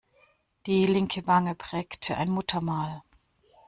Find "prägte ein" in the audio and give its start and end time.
1.53-2.31